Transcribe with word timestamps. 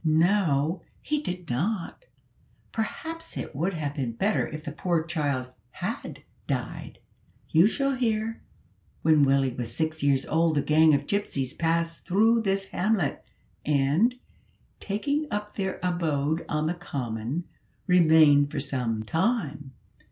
"No, 0.03 0.81
he 0.99 1.21
did 1.21 1.47
not: 1.47 2.05
perhaps 2.71 3.37
it 3.37 3.55
would 3.55 3.75
have 3.75 3.93
been 3.93 4.13
better 4.13 4.47
if 4.47 4.63
the 4.63 4.71
poor 4.71 5.03
child 5.03 5.51
had 5.69 6.23
died; 6.47 6.97
you 7.51 7.67
shall 7.67 7.93
hear. 7.95 8.41
When 9.03 9.23
Willie 9.23 9.53
was 9.53 9.75
six 9.75 10.01
years 10.01 10.25
old 10.25 10.57
a 10.57 10.63
gang 10.63 10.95
of 10.95 11.05
gypsies 11.05 11.55
passed 11.55 12.07
through 12.07 12.41
this 12.41 12.69
hamlet, 12.69 13.23
and, 13.63 14.15
taking 14.79 15.27
up 15.29 15.53
their 15.53 15.79
abode 15.83 16.45
on 16.49 16.65
the 16.65 16.73
common, 16.73 17.43
remained 17.85 18.49
for 18.49 18.59
some 18.59 19.03
time. 19.03 19.73